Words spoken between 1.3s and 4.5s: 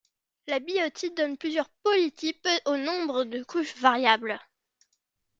plusieurs polytypes au nombre de couches variable.